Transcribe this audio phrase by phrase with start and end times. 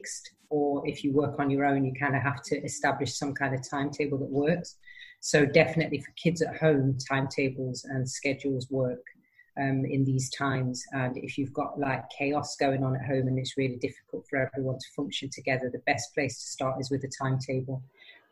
[0.00, 3.34] fixed, or if you work on your own, you kind of have to establish some
[3.34, 4.76] kind of timetable that works.
[5.20, 9.02] So definitely for kids at home, timetables and schedules work
[9.60, 10.82] um, in these times.
[10.92, 14.38] And if you've got like chaos going on at home and it's really difficult for
[14.38, 17.82] everyone to function together, the best place to start is with a timetable.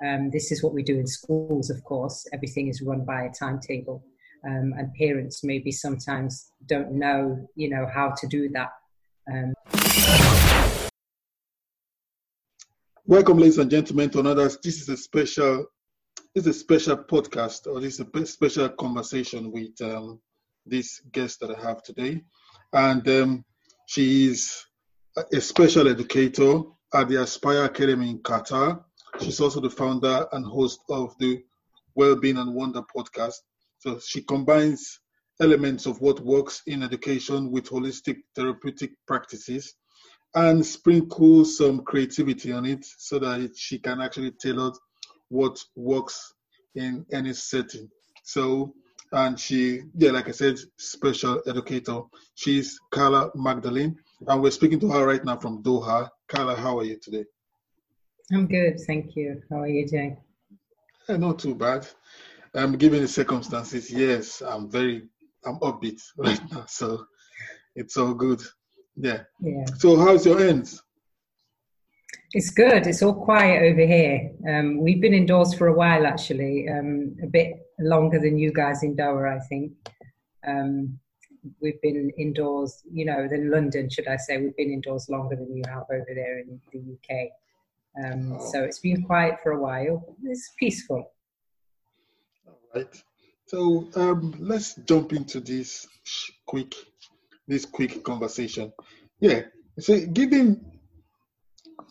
[0.04, 2.26] Um, this is what we do in schools, of course.
[2.32, 4.02] Everything is run by a timetable.
[4.46, 8.70] Um, and parents maybe sometimes don't know, you know, how to do that.
[9.30, 9.52] Um,
[13.08, 14.50] Welcome, ladies and gentlemen, to another.
[14.62, 15.64] This is a special,
[16.34, 20.20] this is a special podcast, or this is a special conversation with um,
[20.66, 22.20] this guest that I have today,
[22.74, 23.44] and um,
[23.86, 24.62] she is
[25.32, 26.60] a special educator
[26.92, 28.84] at the Aspire Academy in Qatar.
[29.22, 31.42] She's also the founder and host of the
[31.94, 33.36] Wellbeing and Wonder podcast.
[33.78, 35.00] So she combines
[35.40, 39.76] elements of what works in education with holistic therapeutic practices
[40.34, 44.72] and sprinkle some creativity on it so that she can actually tailor
[45.28, 46.34] what works
[46.74, 47.88] in any setting.
[48.24, 48.74] So,
[49.12, 52.00] and she, yeah, like I said, special educator.
[52.34, 56.10] She's Carla Magdalene, and we're speaking to her right now from Doha.
[56.28, 57.24] Carla, how are you today?
[58.32, 59.42] I'm good, thank you.
[59.48, 60.18] How are you doing?
[61.08, 61.88] Yeah, not too bad.
[62.54, 65.08] Um, given the circumstances, yes, I'm very,
[65.44, 67.06] I'm upbeat right now, so
[67.74, 68.42] it's all good.
[69.00, 69.22] Yeah.
[69.40, 69.64] Yeah.
[69.78, 70.82] So how's your ends?
[72.32, 72.86] It's good.
[72.86, 74.30] It's all quiet over here.
[74.48, 78.82] Um, we've been indoors for a while, actually, um, a bit longer than you guys
[78.82, 79.72] in Doha, I think.
[80.46, 80.98] Um,
[81.62, 84.36] we've been indoors, you know, than London, should I say?
[84.36, 87.30] We've been indoors longer than you have over there in the UK.
[88.04, 88.38] Um.
[88.52, 90.16] So it's been quiet for a while.
[90.24, 91.12] It's peaceful.
[92.46, 93.02] All right.
[93.46, 95.86] So um, let's jump into this
[96.46, 96.74] quick
[97.48, 98.72] this quick conversation.
[99.20, 99.42] Yeah,
[99.80, 100.64] so given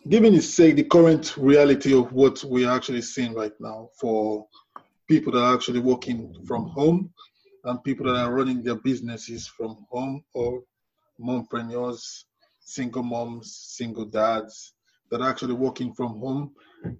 [0.08, 4.46] given is say the current reality of what we're actually seeing right now for
[5.08, 7.12] people that are actually working from home
[7.64, 10.62] and people that are running their businesses from home or
[11.20, 12.24] mompreneurs,
[12.60, 14.74] single moms, single dads
[15.10, 16.52] that are actually working from home,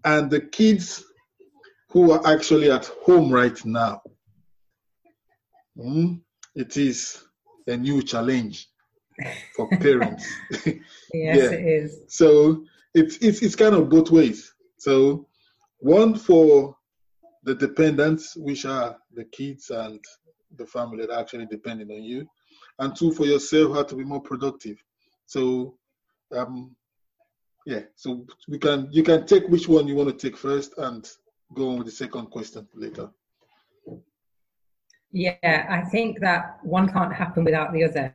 [0.05, 1.05] and the kids
[1.91, 4.01] who are actually at home right now.
[5.79, 6.21] Mm,
[6.55, 7.28] it is
[7.69, 8.69] a new challenge
[9.55, 10.27] for parents.
[10.67, 10.81] yes,
[11.13, 11.51] yeah.
[11.51, 12.01] it is.
[12.09, 12.65] So
[12.95, 14.53] it's it's it's kind of both ways.
[14.79, 15.27] So
[15.79, 16.77] one for
[17.45, 20.01] the dependents, which are the kids and
[20.57, 22.29] the family that are actually depending on you,
[22.79, 24.79] and two for yourself, how to be more productive.
[25.27, 25.77] So
[26.35, 26.75] um
[27.67, 31.09] yeah, so we can you can take which one you want to take first and
[31.55, 33.11] go on with the second question later.
[35.11, 38.15] Yeah, I think that one can't happen without the other.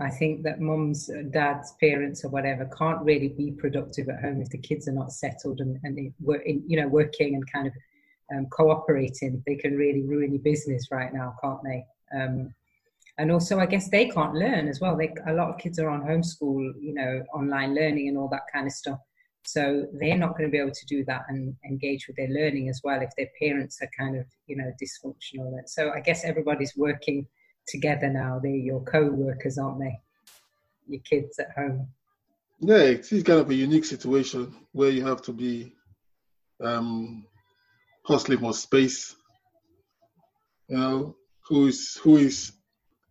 [0.00, 4.48] I think that mums, dads, parents, or whatever can't really be productive at home if
[4.50, 7.72] the kids are not settled and, and you know working and kind of
[8.34, 9.42] um, cooperating.
[9.46, 11.84] They can really ruin your business right now, can't they?
[12.16, 12.54] Um,
[13.18, 14.96] and also, I guess they can't learn as well.
[14.96, 18.42] They, a lot of kids are on homeschool, you know, online learning and all that
[18.52, 18.98] kind of stuff.
[19.46, 22.68] So they're not going to be able to do that and engage with their learning
[22.68, 25.52] as well if their parents are kind of, you know, dysfunctional.
[25.66, 27.26] So I guess everybody's working
[27.68, 28.40] together now.
[28.42, 30.00] They're your co-workers, aren't they?
[30.88, 31.88] Your kids at home.
[32.60, 35.72] Yeah, it's kind of a unique situation where you have to be
[36.62, 37.26] um,
[38.04, 39.14] hustling for space.
[40.68, 41.16] You know,
[41.48, 42.52] who is who is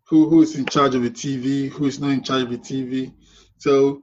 [0.06, 2.58] who who is in charge of the TV, who is not in charge of the
[2.58, 3.14] TV.
[3.58, 4.02] So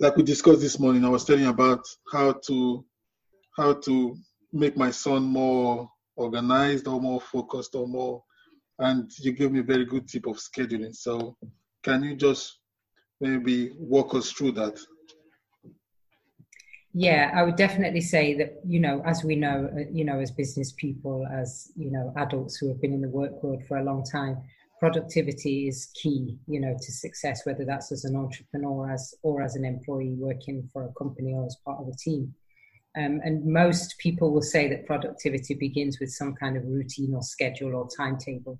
[0.00, 2.84] like we discussed this morning, I was telling about how to
[3.56, 4.16] how to
[4.52, 8.22] make my son more organized or more focused or more
[8.78, 10.94] and you gave me a very good tip of scheduling.
[10.94, 11.36] So
[11.82, 12.58] can you just
[13.20, 14.78] maybe walk us through that?
[16.94, 20.30] Yeah, I would definitely say that, you know, as we know, uh, you know, as
[20.30, 23.84] business people, as, you know, adults who have been in the work world for a
[23.84, 24.42] long time,
[24.82, 29.54] productivity is key, you know, to success, whether that's as an entrepreneur as or as
[29.54, 32.34] an employee working for a company or as part of a team.
[32.98, 37.22] Um, and most people will say that productivity begins with some kind of routine or
[37.22, 38.58] schedule or timetable.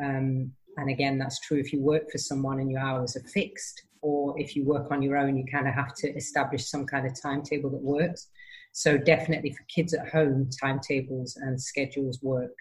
[0.00, 3.82] Um, and again, that's true if you work for someone and your hours are fixed,
[4.02, 7.08] or if you work on your own, you kind of have to establish some kind
[7.08, 8.28] of timetable that works.
[8.70, 12.54] So, definitely for kids at home, timetables and schedules work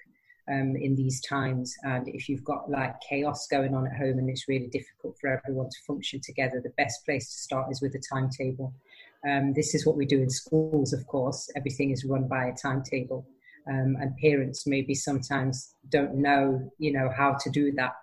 [0.52, 1.76] um, in these times.
[1.84, 5.30] And if you've got like chaos going on at home and it's really difficult for
[5.30, 8.74] everyone to function together, the best place to start is with a timetable.
[9.28, 11.50] Um, this is what we do in schools, of course.
[11.56, 13.28] Everything is run by a timetable.
[13.68, 17.94] Um, and parents maybe sometimes don't know, you know, how to do that.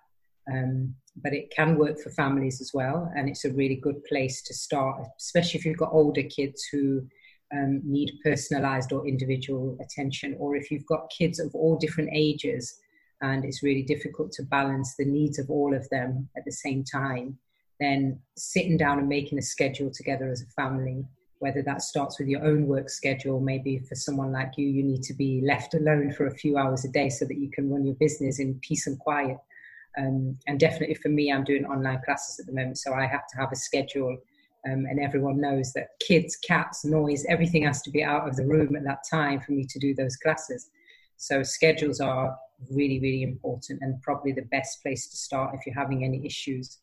[0.52, 3.12] Um, but it can work for families as well.
[3.14, 7.06] And it's a really good place to start, especially if you've got older kids who
[7.52, 12.78] um, need personalized or individual attention, or if you've got kids of all different ages
[13.20, 16.82] and it's really difficult to balance the needs of all of them at the same
[16.84, 17.38] time,
[17.78, 21.04] then sitting down and making a schedule together as a family,
[21.38, 25.02] whether that starts with your own work schedule, maybe for someone like you, you need
[25.02, 27.84] to be left alone for a few hours a day so that you can run
[27.84, 29.36] your business in peace and quiet.
[29.98, 33.26] Um, and definitely for me, I'm doing online classes at the moment, so I have
[33.28, 34.16] to have a schedule
[34.66, 38.46] um, and everyone knows that kids, cats, noise, everything has to be out of the
[38.46, 40.70] room at that time for me to do those classes.
[41.16, 42.36] So schedules are
[42.70, 46.78] really, really important and probably the best place to start if you're having any issues.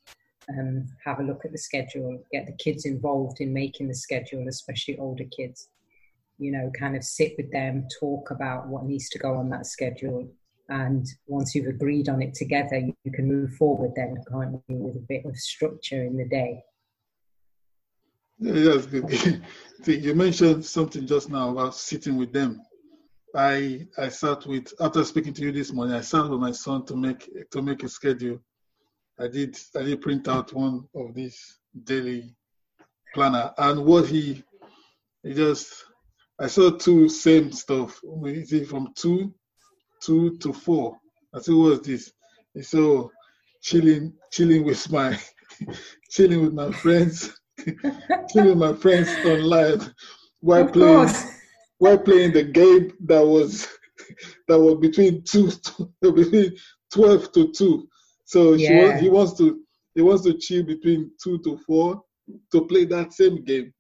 [0.50, 4.48] Um, have a look at the schedule, get the kids involved in making the schedule,
[4.48, 5.70] especially older kids.
[6.38, 9.68] You know, kind of sit with them, talk about what needs to go on that
[9.68, 10.28] schedule.
[10.70, 14.96] And once you've agreed on it together, you, can move forward then, can't you, with
[14.96, 16.64] a bit of structure in the day.
[18.40, 18.88] Yes,
[19.86, 22.62] you mentioned something just now about sitting with them.
[23.36, 25.96] I I sat with after speaking to you this morning.
[25.96, 28.40] I sat with my son to make to make a schedule.
[29.20, 32.34] I did I did print out one of these daily
[33.14, 34.44] planner, and what he
[35.24, 35.86] he just
[36.40, 38.00] I saw two same stuff.
[38.04, 39.34] We see from two
[40.02, 40.98] two to four.
[41.34, 42.14] I said, "What's this?"
[42.54, 43.12] He said, oh,
[43.62, 45.20] "Chilling chilling with my
[46.10, 47.39] chilling with my friends."
[48.34, 49.94] killing my friends online
[50.42, 51.26] while of playing course.
[51.78, 53.68] while playing the game that was
[54.48, 55.52] that was between two
[56.02, 56.56] between
[56.92, 57.88] twelve to two.
[58.26, 59.00] So yeah.
[59.00, 59.62] he wants to
[59.96, 62.04] he wants to chill between two to four
[62.52, 63.74] to play that same game.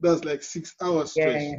[0.00, 1.12] That's like six hours.
[1.16, 1.56] Yeah,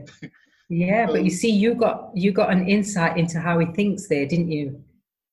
[0.70, 4.08] yeah um, but you see, you got you got an insight into how he thinks
[4.08, 4.82] there, didn't you?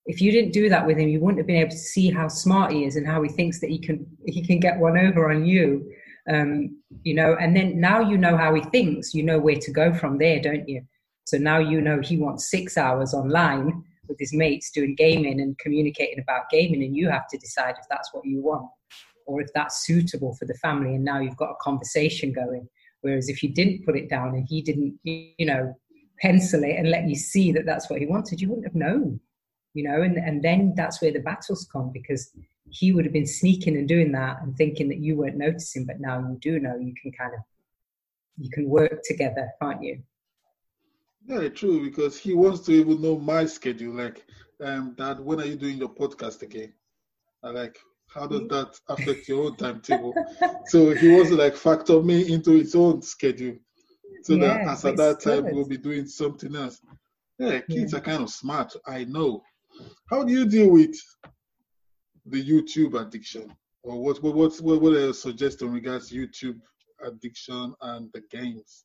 [0.06, 2.28] If you didn't do that with him, you wouldn't have been able to see how
[2.28, 5.30] smart he is and how he thinks that he can he can get one over
[5.30, 5.90] on you
[6.28, 9.72] um, you know, and then now you know how he thinks, you know where to
[9.72, 10.82] go from there, don't you?
[11.24, 15.58] So now you know he wants six hours online with his mates doing gaming and
[15.58, 18.68] communicating about gaming, and you have to decide if that's what you want
[19.26, 20.94] or if that's suitable for the family.
[20.94, 22.66] And now you've got a conversation going.
[23.02, 25.74] Whereas if you didn't put it down and he didn't, you know,
[26.20, 29.20] pencil it and let you see that that's what he wanted, you wouldn't have known,
[29.74, 32.30] you know, and, and then that's where the battles come because
[32.70, 36.00] he would have been sneaking and doing that and thinking that you weren't noticing, but
[36.00, 36.76] now you do know.
[36.76, 37.40] You can kind of
[38.36, 40.02] you can work together, can't you?
[41.26, 41.84] Yeah, true.
[41.84, 43.94] Because he wants to even know my schedule.
[43.94, 44.24] Like,
[44.62, 46.72] um, Dad, when are you doing your podcast again?
[47.42, 47.78] I like,
[48.08, 48.48] how does mm.
[48.50, 50.14] that affect your own timetable?
[50.66, 53.56] so he wants to like factor me into his own schedule,
[54.22, 55.54] so yeah, that as at that time good.
[55.54, 56.80] we'll be doing something else.
[57.38, 57.98] Yeah, kids yeah.
[57.98, 58.72] are kind of smart.
[58.86, 59.42] I know.
[60.10, 60.96] How do you deal with
[62.30, 66.60] the YouTube addiction, or what what what what, what are suggest in regards to YouTube
[67.04, 68.84] addiction and the games?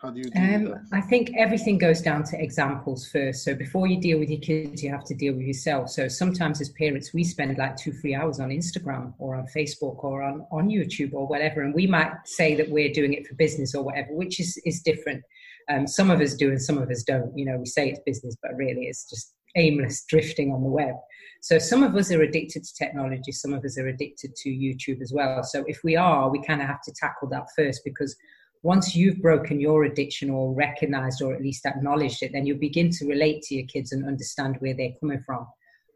[0.00, 0.84] How do you deal um, that?
[0.92, 3.42] I think everything goes down to examples first.
[3.42, 5.90] So before you deal with your kids, you have to deal with yourself.
[5.90, 10.04] So sometimes as parents, we spend like two, three hours on Instagram or on Facebook
[10.04, 11.62] or on, on YouTube or whatever.
[11.62, 14.82] And we might say that we're doing it for business or whatever, which is, is
[14.82, 15.24] different.
[15.68, 17.36] Um, some of us do and some of us don't.
[17.36, 20.94] You know, we say it's business, but really it's just aimless drifting on the web.
[21.40, 25.00] So some of us are addicted to technology, some of us are addicted to YouTube
[25.00, 25.42] as well.
[25.44, 28.16] So if we are, we kind of have to tackle that first because
[28.62, 32.90] once you've broken your addiction or recognized or at least acknowledged it, then you'll begin
[32.90, 35.46] to relate to your kids and understand where they're coming from.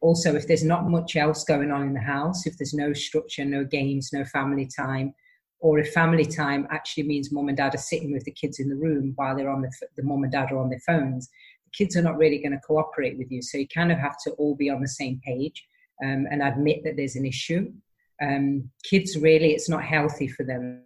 [0.01, 3.45] Also, if there's not much else going on in the house, if there's no structure,
[3.45, 5.13] no games, no family time,
[5.61, 8.69] or if family time actually means mom and dad are sitting with the kids in
[8.69, 11.29] the room while they're on the, the mom and dad are on their phones,
[11.73, 13.43] kids are not really going to cooperate with you.
[13.43, 15.65] So you kind of have to all be on the same page
[16.03, 17.73] um, and admit that there's an issue.
[18.21, 20.83] Um, kids really, it's not healthy for them,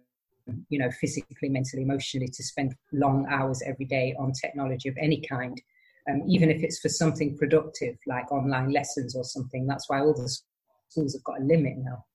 [0.69, 5.21] you know, physically, mentally, emotionally, to spend long hours every day on technology of any
[5.21, 5.59] kind,
[6.09, 9.67] um, even if it's for something productive like online lessons or something.
[9.67, 10.35] That's why all the
[10.89, 12.05] schools have got a limit now.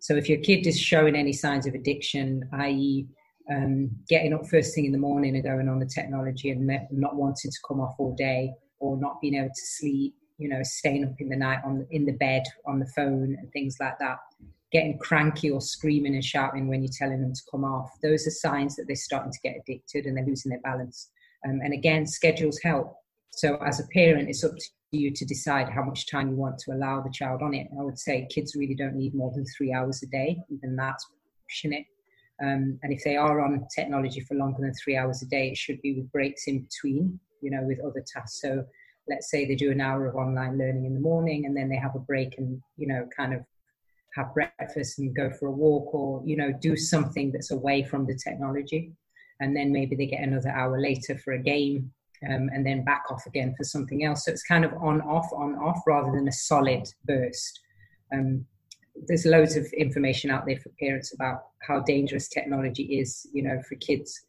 [0.00, 3.08] So if your kid is showing any signs of addiction, i.e.,
[3.50, 7.16] um, getting up first thing in the morning and going on the technology and not
[7.16, 11.04] wanting to come off all day or not being able to sleep, you know, staying
[11.04, 14.18] up in the night on in the bed on the phone and things like that,
[14.70, 17.90] getting cranky or screaming and shouting when you're telling them to come off.
[18.02, 21.10] Those are signs that they're starting to get addicted and they're losing their balance.
[21.46, 22.94] Um, and again, schedules help.
[23.32, 26.58] So as a parent, it's up to you to decide how much time you want
[26.58, 27.68] to allow the child on it.
[27.78, 30.38] I would say kids really don't need more than three hours a day.
[30.50, 31.06] Even that's
[31.46, 31.84] pushing it.
[32.42, 35.56] Um, and if they are on technology for longer than three hours a day, it
[35.56, 38.40] should be with breaks in between, you know, with other tasks.
[38.40, 38.64] So
[39.08, 41.76] let's say they do an hour of online learning in the morning and then they
[41.76, 43.40] have a break and, you know, kind of
[44.14, 48.06] have breakfast and go for a walk or you know do something that's away from
[48.06, 48.92] the technology.
[49.40, 51.92] And then maybe they get another hour later for a game
[52.28, 54.24] um, and then back off again for something else.
[54.24, 57.60] So it's kind of on off on off rather than a solid burst.
[58.12, 58.46] Um,
[59.06, 63.60] there's loads of information out there for parents about how dangerous technology is you know
[63.68, 64.22] for kids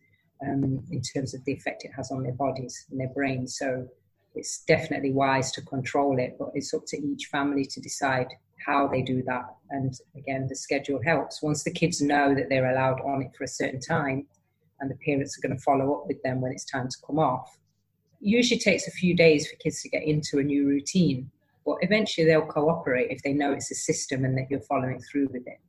[0.47, 3.87] um, in terms of the effect it has on their bodies and their brains so
[4.35, 8.27] it's definitely wise to control it but it's up to each family to decide
[8.65, 9.45] how they do that.
[9.69, 11.41] And again, the schedule helps.
[11.41, 14.27] Once the kids know that they're allowed on it for a certain time,
[14.79, 17.19] and the parents are going to follow up with them when it's time to come
[17.19, 17.57] off.
[18.21, 21.29] usually takes a few days for kids to get into a new routine,
[21.65, 25.27] but eventually they'll cooperate if they know it's a system and that you're following through
[25.31, 25.59] with it.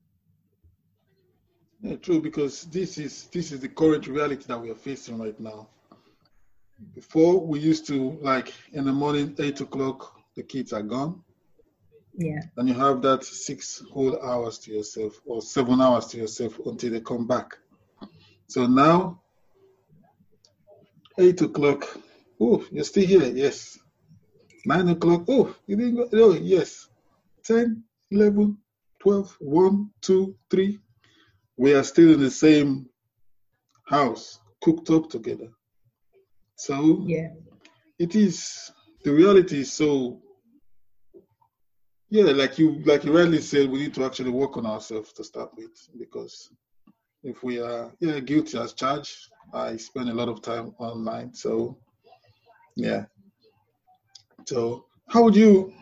[1.83, 5.39] Yeah, true, because this is this is the current reality that we are facing right
[5.41, 5.69] now.
[6.95, 11.23] Before we used to like in the morning, eight o'clock, the kids are gone.
[12.15, 12.41] Yeah.
[12.57, 16.91] And you have that six whole hours to yourself or seven hours to yourself until
[16.91, 17.57] they come back.
[18.47, 19.23] So now,
[21.19, 21.87] eight o'clock.
[22.41, 23.25] Oh, you're still here?
[23.25, 23.79] Yes.
[24.65, 25.25] Nine o'clock.
[25.29, 26.09] Oh, you didn't go?
[26.13, 26.89] Oh, yes.
[27.45, 28.59] 10, 11,
[29.01, 30.79] 12, 1, 2, 3.
[31.57, 32.89] We are still in the same
[33.87, 35.49] house, cooked up together.
[36.57, 37.29] So, yeah.
[37.99, 38.71] It is,
[39.05, 40.23] the reality is so
[42.11, 45.23] yeah, like you like you rightly said, we need to actually work on ourselves to
[45.23, 46.51] start with because
[47.23, 51.33] if we are yeah guilty as charged, I spend a lot of time online.
[51.33, 51.79] So
[52.75, 53.05] yeah.
[54.47, 55.73] So how would you?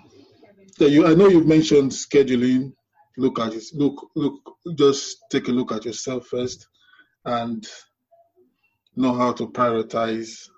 [0.79, 2.73] You I know you've mentioned scheduling.
[3.17, 3.65] Look at it.
[3.75, 4.41] Look look.
[4.77, 6.69] Just take a look at yourself first,
[7.25, 7.67] and
[8.97, 10.49] know how to prioritize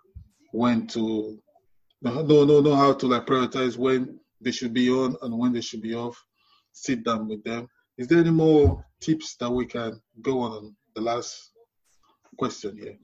[0.52, 1.38] when to
[2.02, 5.61] no no know how to like prioritize when they should be on and when they
[5.61, 6.23] should be off.
[6.73, 7.69] Sit down with them.
[7.99, 11.50] Is there any more tips that we can go on the last
[12.41, 12.97] question here?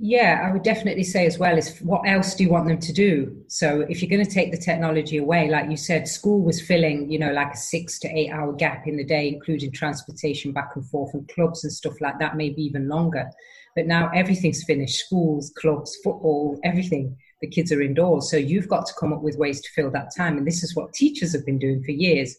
[0.00, 2.92] Yeah, I would definitely say as well is what else do you want them to
[2.92, 3.44] do?
[3.46, 7.10] So if you're going to take the technology away, like you said, school was filling,
[7.12, 10.70] you know, like a six to eight hour gap in the day, including transportation back
[10.74, 13.30] and forth and clubs and stuff like that, maybe even longer.
[13.76, 18.30] But now everything's finished schools, clubs, football, everything the kids are indoors.
[18.30, 20.38] So you've got to come up with ways to fill that time.
[20.38, 22.36] And this is what teachers have been doing for years.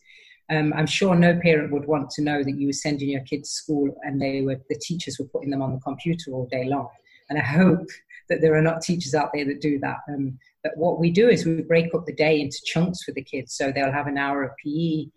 [0.53, 3.50] Um, I'm sure no parent would want to know that you were sending your kids
[3.50, 6.65] to school and they were the teachers were putting them on the computer all day
[6.65, 6.89] long.
[7.29, 7.88] And I hope
[8.29, 9.98] that there are not teachers out there that do that.
[10.10, 13.24] Um, but what we do is we break up the day into chunks for the
[13.24, 13.53] kids.
[13.55, 15.07] So they'll have an hour of PE,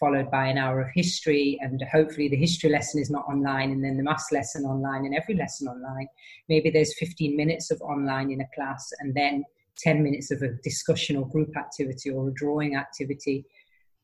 [0.00, 3.84] followed by an hour of history, and hopefully the history lesson is not online, and
[3.84, 6.08] then the maths lesson online, and every lesson online.
[6.48, 9.44] Maybe there's 15 minutes of online in a class, and then
[9.78, 13.44] 10 minutes of a discussion or group activity or a drawing activity.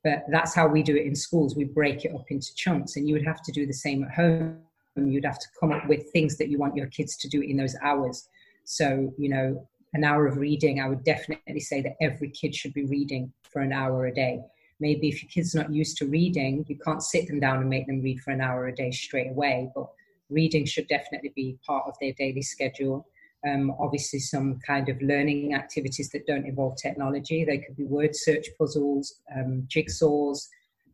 [0.04, 1.54] But that's how we do it in schools.
[1.54, 4.10] We break it up into chunks, and you would have to do the same at
[4.12, 4.58] home.
[4.96, 7.56] You'd have to come up with things that you want your kids to do in
[7.56, 8.28] those hours.
[8.64, 12.74] So, you know, an hour of reading, I would definitely say that every kid should
[12.74, 14.40] be reading for an hour a day
[14.82, 17.86] maybe if your kid's not used to reading, you can't sit them down and make
[17.86, 19.70] them read for an hour a day straight away.
[19.74, 19.86] But
[20.28, 23.06] reading should definitely be part of their daily schedule.
[23.46, 27.44] Um, obviously, some kind of learning activities that don't involve technology.
[27.44, 30.48] They could be word search puzzles, um, jigsaws,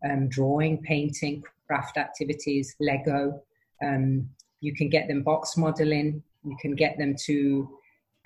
[0.08, 3.42] um, drawing, painting, craft activities, Lego.
[3.82, 6.22] Um, you can get them box modeling.
[6.44, 7.68] You can get them to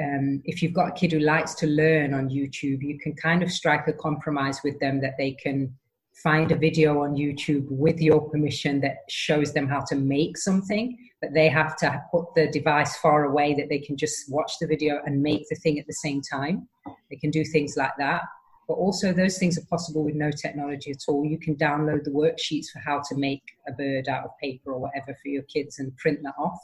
[0.03, 3.43] um, if you've got a kid who likes to learn on YouTube, you can kind
[3.43, 5.77] of strike a compromise with them that they can
[6.15, 10.97] find a video on YouTube with your permission that shows them how to make something,
[11.21, 14.67] but they have to put the device far away that they can just watch the
[14.67, 16.69] video and make the thing at the same time.
[17.11, 18.23] They can do things like that.
[18.69, 21.25] But also, those things are possible with no technology at all.
[21.25, 24.79] You can download the worksheets for how to make a bird out of paper or
[24.79, 26.59] whatever for your kids and print that off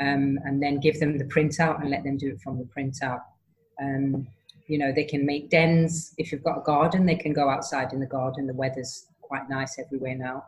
[0.00, 3.20] um, and then give them the printout and let them do it from the printout.
[3.80, 4.26] Um,
[4.70, 6.14] you know, they can make dens.
[6.16, 8.46] If you've got a garden, they can go outside in the garden.
[8.46, 10.44] The weather's quite nice everywhere now.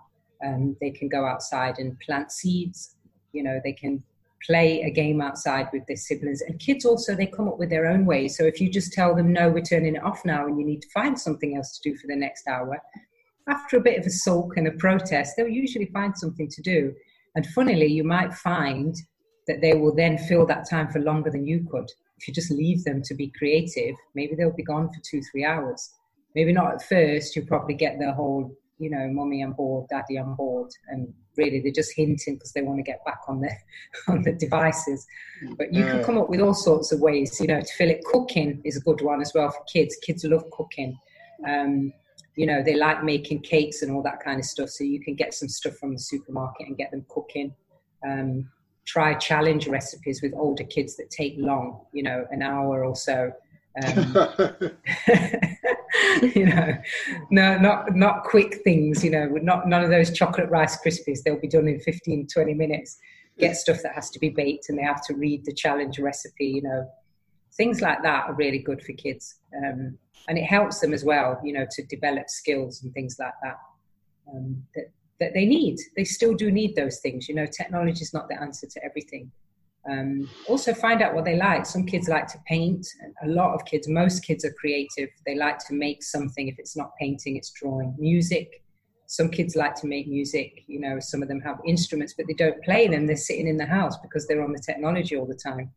[0.46, 2.94] Um, they can go outside and plant seeds.
[3.32, 4.00] You know, they can
[4.46, 6.40] play a game outside with their siblings.
[6.40, 8.36] And kids also, they come up with their own ways.
[8.36, 10.82] So if you just tell them, no, we're turning it off now and you need
[10.82, 12.80] to find something else to do for the next hour,
[13.48, 16.94] after a bit of a sulk and a protest, they'll usually find something to do.
[17.34, 18.94] And funnily, you might find
[19.48, 21.90] that they will then fill that time for longer than you could.
[22.22, 25.44] If you just leave them to be creative, maybe they'll be gone for two, three
[25.44, 25.90] hours.
[26.36, 30.18] Maybe not at first, you'll probably get the whole, you know, mommy on board, daddy
[30.18, 33.50] on board, and really they're just hinting because they want to get back on the
[34.08, 35.04] on the devices.
[35.58, 38.04] But you can come up with all sorts of ways, you know, to fill it.
[38.04, 39.96] Cooking is a good one as well for kids.
[39.96, 40.96] Kids love cooking.
[41.44, 41.92] Um,
[42.36, 45.14] you know they like making cakes and all that kind of stuff so you can
[45.14, 47.54] get some stuff from the supermarket and get them cooking
[48.08, 48.48] um,
[48.86, 53.32] try challenge recipes with older kids that take long you know an hour or so
[53.82, 54.16] um,
[56.34, 56.76] you know
[57.30, 61.22] no not not quick things you know not none of those chocolate rice krispies.
[61.22, 62.98] They'll be done in 15 20 minutes.
[63.38, 66.46] Get stuff that has to be baked and they have to read the challenge recipe
[66.46, 66.86] you know.
[67.54, 69.98] Things like that are really good for kids um,
[70.28, 73.58] and it helps them as well, you know, to develop skills and things like that
[74.32, 74.86] um, that
[75.22, 75.78] that they need.
[75.96, 77.28] They still do need those things.
[77.28, 79.30] You know, technology is not the answer to everything.
[79.88, 81.64] Um, also, find out what they like.
[81.64, 82.84] Some kids like to paint.
[83.24, 85.08] A lot of kids, most kids are creative.
[85.24, 86.48] They like to make something.
[86.48, 87.94] If it's not painting, it's drawing.
[87.98, 88.62] Music.
[89.06, 90.64] Some kids like to make music.
[90.66, 93.06] You know, some of them have instruments, but they don't play them.
[93.06, 95.70] They're sitting in the house because they're on the technology all the time.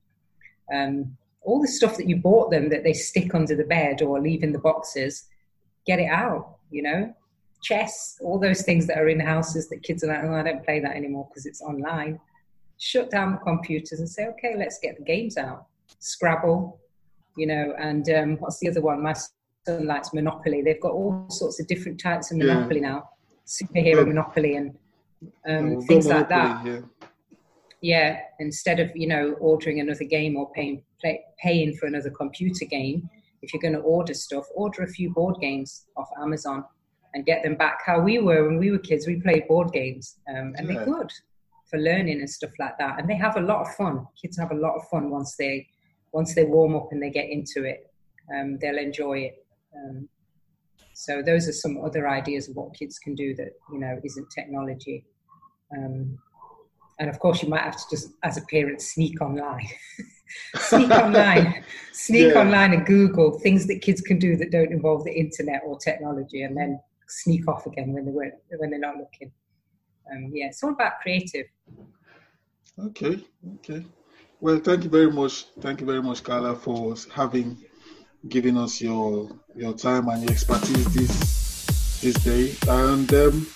[0.74, 4.20] Um, all the stuff that you bought them that they stick under the bed or
[4.20, 5.26] leave in the boxes,
[5.86, 7.14] get it out, you know?
[7.66, 10.64] Chess, all those things that are in houses that kids are like, oh, I don't
[10.64, 12.20] play that anymore because it's online.
[12.78, 15.66] Shut down the computers and say, okay, let's get the games out.
[16.00, 16.80] Scrabble,
[17.36, 19.02] you know, and um, what's the other one?
[19.02, 19.16] My
[19.66, 20.62] son likes Monopoly.
[20.62, 22.90] They've got all sorts of different types of Monopoly yeah.
[22.90, 23.10] now,
[23.48, 24.78] superhero Monopoly and
[25.48, 26.66] um, things like that.
[26.66, 26.80] Yeah
[27.82, 32.66] yeah, instead of you know ordering another game or paying play, paying for another computer
[32.66, 33.08] game,
[33.44, 36.64] if you're going to order stuff, order a few board games off Amazon
[37.16, 39.08] and get them back how we were when we were kids.
[39.08, 40.76] We played board games, um, and yeah.
[40.76, 41.12] they're good
[41.70, 43.00] for learning and stuff like that.
[43.00, 44.06] And they have a lot of fun.
[44.22, 45.68] Kids have a lot of fun once they
[46.12, 47.90] once they warm up and they get into it.
[48.36, 49.46] Um, they'll enjoy it.
[49.76, 50.10] Um,
[50.94, 54.30] so those are some other ideas of what kids can do that you know isn't
[54.30, 55.06] technology.
[55.76, 56.20] Um,
[57.00, 59.68] and of course, you might have to just, as a parent, sneak online.
[60.56, 62.42] sneak online, sneak yeah.
[62.42, 66.44] online and Google things that kids can do that don't involve the internet or technology,
[66.44, 69.32] and then sneak off again when they were when they're not looking.
[70.12, 71.48] Um, yeah, it's all about creative.
[72.78, 73.24] Okay,
[73.56, 73.86] okay.
[74.40, 75.46] Well, thank you very much.
[75.60, 77.58] Thank you very much, Carla, for having
[78.28, 82.56] given us your your time and your expertise this this day.
[82.68, 83.48] And um,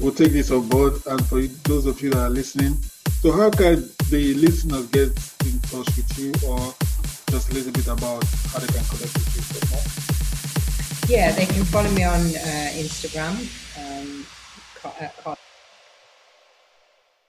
[0.00, 0.94] we'll take this on board.
[1.06, 2.74] And for those of you that are listening,
[3.22, 5.08] so how can the listeners get
[5.46, 6.74] in touch with you or
[7.30, 9.99] just a little bit about how they can connect with you?
[11.10, 13.34] Yeah, they can follow me on uh, Instagram,
[13.82, 14.24] um,
[14.80, 15.36] Carla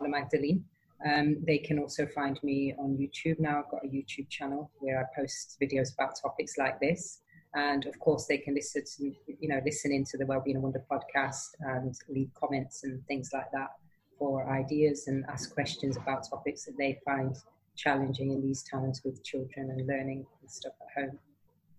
[0.02, 0.64] Magdalene.
[1.04, 3.58] Um, they can also find me on YouTube now.
[3.58, 7.22] I've got a YouTube channel where I post videos about topics like this
[7.56, 9.04] and of course they can listen to
[9.40, 13.52] you know listen into the Wellbeing and Wonder podcast and leave comments and things like
[13.52, 13.72] that
[14.20, 17.36] for ideas and ask questions about topics that they find
[17.76, 21.20] challenging in these times with children and learning and stuff at home.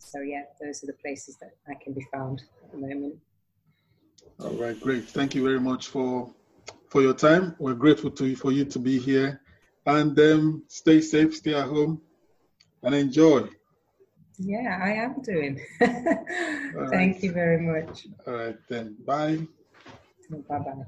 [0.03, 3.15] So yeah, those are the places that I can be found at the moment.
[4.41, 5.05] All right, great.
[5.05, 6.33] Thank you very much for
[6.89, 7.55] for your time.
[7.59, 9.41] We're grateful to you for you to be here,
[9.87, 12.03] and um, stay safe, stay at home,
[12.83, 13.49] and enjoy.
[14.39, 15.61] Yeah, I am doing.
[15.79, 16.03] Thank
[16.75, 17.23] right.
[17.23, 18.07] you very much.
[18.27, 18.97] All right, then.
[19.07, 19.47] Bye.
[20.49, 20.85] Bye bye.